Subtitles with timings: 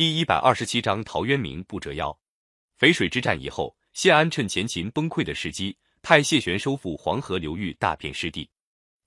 [0.00, 2.18] 第一百二十七章陶渊明不折腰。
[2.78, 8.48] 淝水之战以后，谢安趁前秦崩溃的时机，派谢玄收复黄河流域大片失地。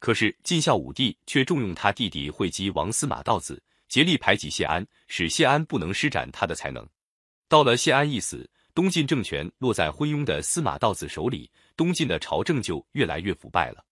[0.00, 6.86] 可是晋孝武帝却重用他弟弟会稽王司马道子，竭力排挤谢安，使谢安不能施展他的才能。
[7.48, 13.82] 到了谢安一死，东晋政权落在昏庸的司马道子手里，东晋的朝政就越来越腐败了。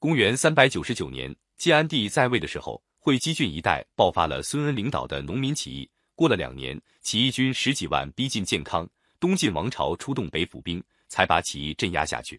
[0.00, 5.88] 公元三百九十九年，晋安帝在位的时候，会稽郡一带爆发了孙恩领导的农民起义。
[6.20, 8.86] 过了两年，起义军十几万逼近建康，
[9.18, 12.38] 东晋王朝出动北府兵，才把起义镇压下去。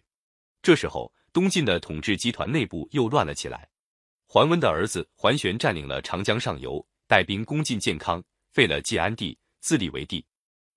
[0.62, 3.68] 这时候，东晋的统治集团内部又乱了起来。
[4.28, 10.24] 桓温的儿子桓玄占领了长江上游，带兵攻进建康，废了晋安帝，自立为帝。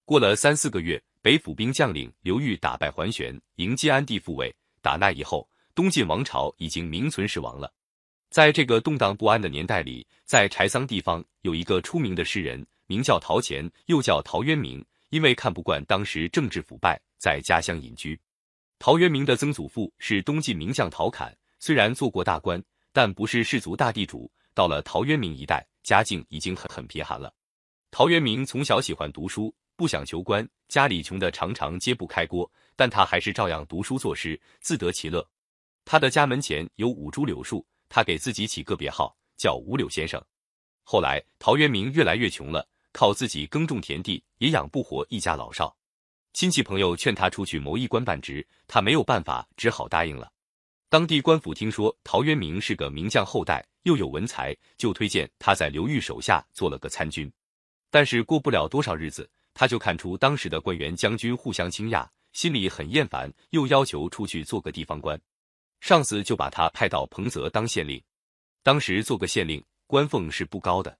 [0.04, 4.52] 过了三四个月，北府兵将领刘裕打败桓玄，迎晋安帝复位。
[4.82, 7.72] 打那以后，东晋王朝已经名存实亡了。
[8.32, 12.66] 在这个动荡不安的年代里，在柴桑地方有一个出名的诗人。
[12.88, 18.20] 名叫陶潜，又叫陶渊明，因为看不惯当时政治腐败，在家乡隐居。
[18.78, 24.32] 陶渊明的曾祖父是东晋名将陶侃，虽然做过大官，但不是氏族大地主。
[24.54, 27.34] 到了陶渊明一代，家境已经很很贫寒了。
[27.92, 35.28] 陶渊明从小喜欢读书，不想求官，家里穷得常常揭不开锅，但他还是照样读书作诗，自得其乐。
[35.84, 40.24] 他的家门前有五株柳树，他给自己起个别号，叫五柳先生。
[40.84, 42.68] 后来，陶渊明越来越穷了。
[42.96, 45.76] 靠自己耕种田地也养不活一家老少，
[46.32, 50.32] 亲戚朋友劝他出去谋一官半职，他没有办法，只好答应了。
[50.88, 57.30] 当地官府听说陶渊明是个名将后代，又有文才，就推荐他在刘裕手下做了个参军。
[57.92, 65.20] 但是过不了多少日子，他就看出当时的官员将军互相倾轧，心里很厌烦，又要求出去做个地方官。
[65.82, 68.02] 上司就把他派到彭泽当县令。
[68.64, 70.98] 当时做个县令，官俸是不高的。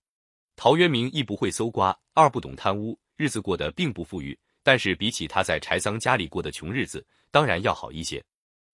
[0.56, 4.38] 陶渊明一不会搜刮，二不懂贪污，日子过得并不富裕。
[4.64, 8.24] 但是比起他在柴桑家里过的穷日子，当然要好一些。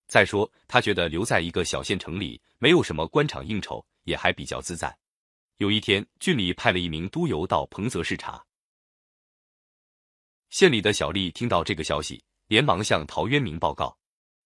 [0.07, 4.95] 再说，他觉得留在一个小县城里，没有什么官场应酬，也还比较自在。
[5.57, 8.41] 有一天，郡里派了一名督邮到彭泽视察。
[10.49, 13.97] 县里的小吏听到这个消息，连忙向陶渊明报告。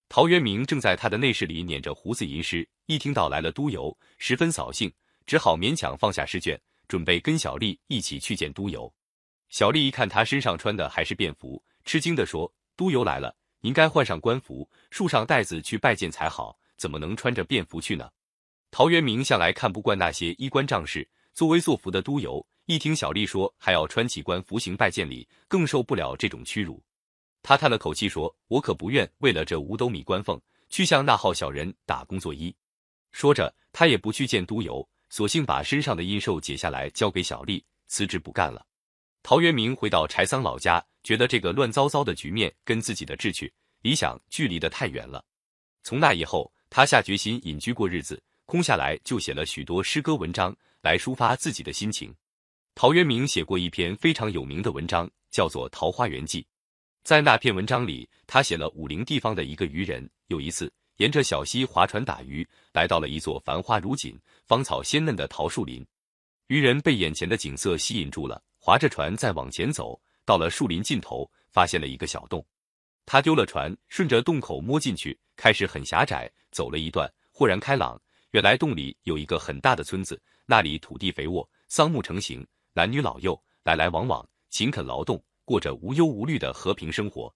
[0.10, 4.92] 陶渊明正在他的内室里捻着胡子吟诗，一听到来了督邮，十分扫兴，
[5.28, 6.60] 只好勉强放下试卷。
[6.88, 8.92] 准备跟小丽一起去见督邮。
[9.50, 18.10] 小丽一看他身上穿的还是便服，吃惊地说：“督邮来了，您该换上官服，束上带子去拜见才好，怎么能穿着便服去呢？”
[18.72, 26.84] 陶渊明向来看不惯那些衣冠仗势、作威作福的督邮，一听小丽说还要穿起官服行拜见礼，更受不了这种屈辱。
[27.42, 32.54] 他叹了口气说：“我可不愿为了这五斗米官俸，去向那号小人打工作揖。”
[33.14, 34.86] 说着，他也不去见督邮。
[35.10, 38.66] 索性把身上的阴寿解下来交给小丽，辞职不干了。
[39.24, 43.52] 陶渊明回到柴桑老家，觉得这个乱糟糟的局面跟自己的志趣、
[43.82, 45.24] 理想距离得太远了。
[45.84, 52.14] 从那以后，他下决心隐居过日子，空下来就写了许多诗歌文章来抒发自己的心情。
[52.76, 56.42] 陶渊明写过一篇非常有名的文章，叫做《桃花源记》。
[57.04, 60.72] 在那篇文章里，他写了武陵地方的一个渔人，有一次。
[60.98, 65.86] 沿着小溪划船打鱼，来到了一座繁花如锦、芳草鲜嫩的桃树林。
[66.48, 72.46] 渔人被眼前的景色吸引住了，划着船再往前走，到了树林尽头，发现了一个小洞。
[73.06, 78.02] 他丢了船，顺着洞口摸进去，开始很狭窄，走了一段，豁然开朗。
[78.32, 87.34] 原来洞里有一个很大的村子，那里土地肥沃，桑木成行，男女老幼来来往往，勤恳劳动，过着无忧无虑的和平生活。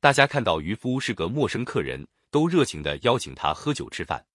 [0.00, 2.06] 大家看到渔夫是个陌生客人。
[2.34, 4.26] 都热情地邀请他喝酒吃饭。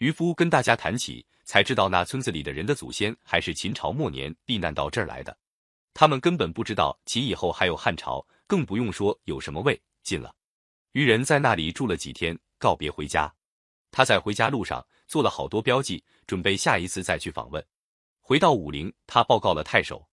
[0.00, 5.34] 渔夫跟大家谈起，才知道那村子里的人的祖先还是秦朝末年避难到这儿来的。
[5.94, 10.30] 他们根本不知道秦以后还有汉朝，更不用说有什么魏晋了。
[10.92, 13.34] 渔人在那里住了几天，告别回家。
[13.90, 17.66] 他在回家路上做了好多标记，准备下一次再去访问。
[18.20, 20.06] 回到武陵，他报告了太守，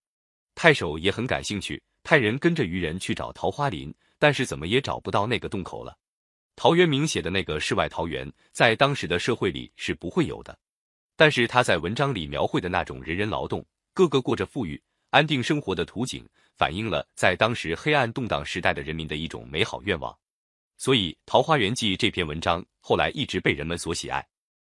[0.54, 5.98] 太守也很感兴趣，派人跟着渔人去找桃花林，但是怎么也找不到那个洞口了。
[6.56, 10.58] 陶渊明写的那个世外桃源，在当时的社会里是不会有的。
[11.14, 16.26] 但是他在文章里描绘的那种人人劳动、个个过着富裕、安定生活的图景，
[16.56, 20.16] 反映了在当时黑暗动荡时代的人民的一种美好愿望。
[20.78, 24.26] 所以，《桃花源记》这篇文章后来一直被人们所喜爱。